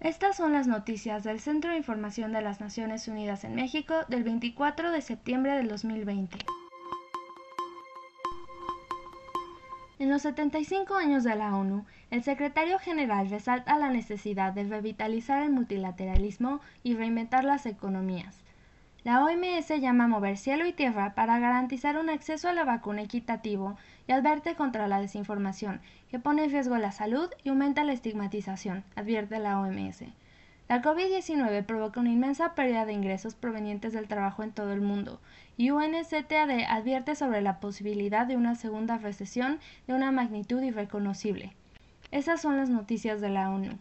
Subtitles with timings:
[0.00, 4.22] Estas son las noticias del Centro de Información de las Naciones Unidas en México del
[4.22, 6.38] 24 de septiembre del 2020.
[9.98, 15.42] En los 75 años de la ONU, el secretario general resalta la necesidad de revitalizar
[15.42, 18.38] el multilateralismo y reinventar las economías.
[19.04, 23.02] La OMS llama a mover cielo y tierra para garantizar un acceso a la vacuna
[23.02, 23.76] equitativo
[24.08, 28.82] y advierte contra la desinformación, que pone en riesgo la salud y aumenta la estigmatización,
[28.96, 30.02] advierte la OMS.
[30.68, 35.20] La COVID-19 provoca una inmensa pérdida de ingresos provenientes del trabajo en todo el mundo,
[35.56, 41.54] y UNCTAD advierte sobre la posibilidad de una segunda recesión de una magnitud irreconocible.
[42.10, 43.78] Esas son las noticias de la ONU.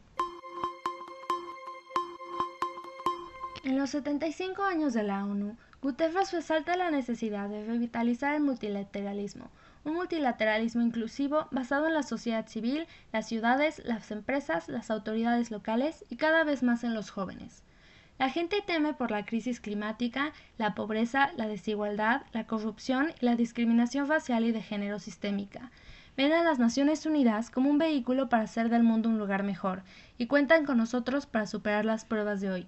[3.67, 9.51] En los 75 años de la ONU, Guterres resalta la necesidad de revitalizar el multilateralismo,
[9.83, 16.05] un multilateralismo inclusivo basado en la sociedad civil, las ciudades, las empresas, las autoridades locales
[16.09, 17.61] y cada vez más en los jóvenes.
[18.17, 23.35] La gente teme por la crisis climática, la pobreza, la desigualdad, la corrupción y la
[23.35, 25.71] discriminación racial y de género sistémica.
[26.15, 29.83] Ven a las Naciones Unidas como un vehículo para hacer del mundo un lugar mejor
[30.17, 32.67] y cuentan con nosotros para superar las pruebas de hoy.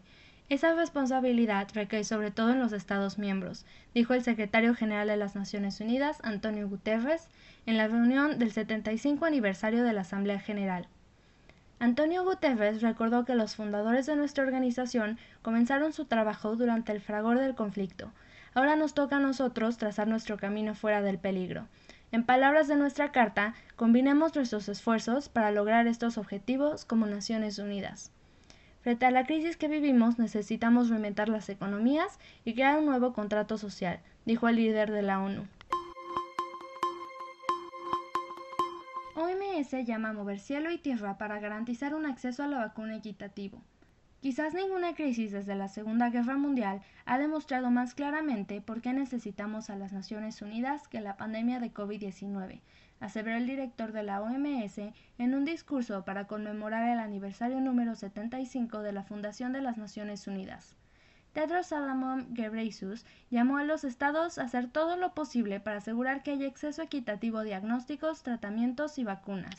[0.49, 5.35] Esa responsabilidad recae sobre todo en los Estados miembros, dijo el secretario general de las
[5.35, 7.27] Naciones Unidas, Antonio Guterres,
[7.67, 10.87] en la reunión del 75 aniversario de la Asamblea General.
[11.77, 17.37] Antonio Guterres recordó que los fundadores de nuestra organización comenzaron su trabajo durante el fragor
[17.37, 18.11] del conflicto.
[18.55, 21.67] Ahora nos toca a nosotros trazar nuestro camino fuera del peligro.
[22.11, 28.11] En palabras de nuestra carta, combinemos nuestros esfuerzos para lograr estos objetivos como Naciones Unidas.
[28.89, 33.55] Frente a la crisis que vivimos, necesitamos reinventar las economías y crear un nuevo contrato
[33.59, 35.45] social, dijo el líder de la ONU.
[39.15, 43.61] OMS llama a mover cielo y tierra para garantizar un acceso a la vacuna equitativo.
[44.21, 49.69] Quizás ninguna crisis desde la Segunda Guerra Mundial ha demostrado más claramente por qué necesitamos
[49.69, 52.59] a las Naciones Unidas que la pandemia de COVID-19,
[52.99, 54.79] aseveró el director de la OMS
[55.17, 60.27] en un discurso para conmemorar el aniversario número 75 de la Fundación de las Naciones
[60.27, 60.75] Unidas.
[61.33, 66.31] Tedros Adhanom Ghebreyesus llamó a los estados a hacer todo lo posible para asegurar que
[66.31, 69.55] haya acceso equitativo a diagnósticos, tratamientos y vacunas.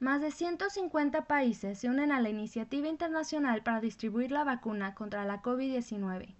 [0.00, 5.24] Más de 150 países se unen a la iniciativa internacional para distribuir la vacuna contra
[5.24, 6.34] la COVID-19.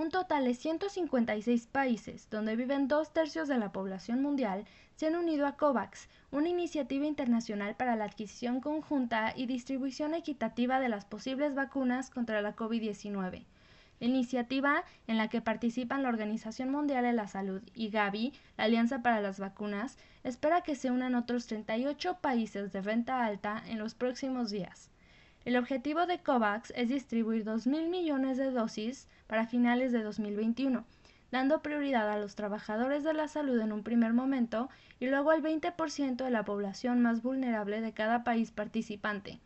[0.00, 4.64] Un total de 156 países, donde viven dos tercios de la población mundial,
[4.96, 10.80] se han unido a COVAX, una iniciativa internacional para la adquisición conjunta y distribución equitativa
[10.80, 13.44] de las posibles vacunas contra la COVID-19.
[14.00, 18.64] La iniciativa, en la que participan la Organización Mundial de la Salud y Gavi, la
[18.64, 23.78] Alianza para las Vacunas, espera que se unan otros 38 países de renta alta en
[23.78, 24.88] los próximos días.
[25.46, 30.84] El objetivo de COVAX es distribuir 2.000 millones de dosis para finales de 2021,
[31.30, 34.68] dando prioridad a los trabajadores de la salud en un primer momento
[34.98, 39.40] y luego al 20% de la población más vulnerable de cada país participante.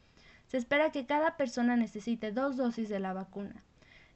[0.49, 3.63] Se espera que cada persona necesite dos dosis de la vacuna.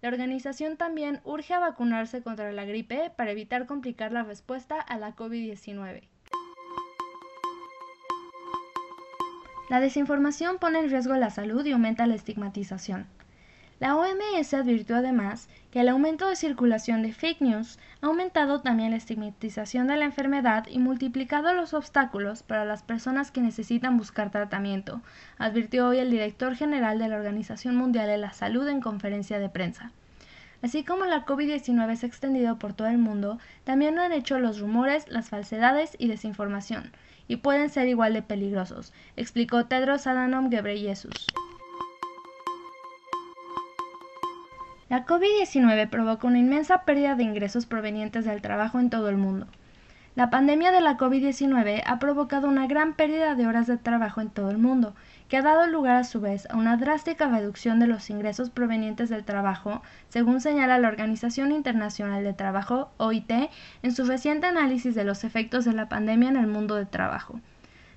[0.03, 4.99] La organización también urge a vacunarse contra la gripe para evitar complicar la respuesta a
[4.99, 6.09] la COVID-19.
[9.69, 13.07] La desinformación pone en riesgo la salud y aumenta la estigmatización.
[13.81, 18.91] La OMS advirtió además que el aumento de circulación de fake news ha aumentado también
[18.91, 24.31] la estigmatización de la enfermedad y multiplicado los obstáculos para las personas que necesitan buscar
[24.31, 25.01] tratamiento,
[25.37, 29.49] advirtió hoy el director general de la Organización Mundial de la Salud en conferencia de
[29.49, 29.93] prensa.
[30.61, 34.41] Así como la COVID-19 se ha extendido por todo el mundo, también lo han hecho
[34.41, 36.91] los rumores, las falsedades y desinformación,
[37.29, 41.27] y pueden ser igual de peligrosos, explicó Tedros Adhanom Ghebreyesus.
[44.89, 49.47] La COVID-19 provoca una inmensa pérdida de ingresos provenientes del trabajo en todo el mundo.
[50.19, 54.31] La pandemia de la COVID-19 ha provocado una gran pérdida de horas de trabajo en
[54.31, 54.97] todo el mundo,
[55.29, 59.11] que ha dado lugar a su vez a una drástica reducción de los ingresos provenientes
[59.11, 63.31] del trabajo, según señala la Organización Internacional de Trabajo, OIT,
[63.85, 67.39] en su reciente análisis de los efectos de la pandemia en el mundo del trabajo.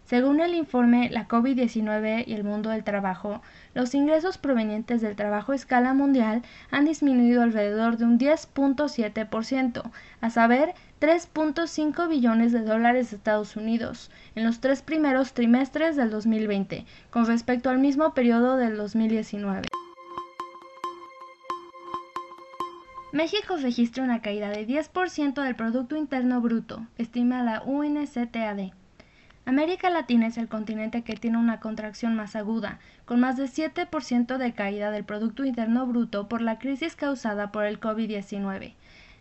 [0.06, 3.42] Según el informe La COVID-19 y el mundo del trabajo,
[3.74, 10.30] los ingresos provenientes del trabajo a escala mundial han disminuido alrededor de un 10.7%, a
[10.30, 16.86] saber 3.5 billones de dólares de Estados Unidos en los tres primeros trimestres del 2020,
[17.10, 19.68] con respecto al mismo periodo del 2019.
[23.14, 28.81] México registra una caída de 10% del Producto Interno Bruto, estima la UNCTAD.
[29.46, 34.38] América Latina es el continente que tiene una contracción más aguda, con más de 7%
[34.38, 38.76] de caída del Producto Interno Bruto por la crisis causada por el COVID-19.